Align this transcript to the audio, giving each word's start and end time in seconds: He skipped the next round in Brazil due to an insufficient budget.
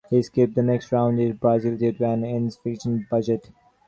He 0.09 0.19
skipped 0.23 0.55
the 0.55 0.63
next 0.63 0.91
round 0.91 1.19
in 1.19 1.33
Brazil 1.35 1.77
due 1.77 1.91
to 1.91 2.05
an 2.09 2.23
insufficient 2.23 3.07
budget. 3.07 3.51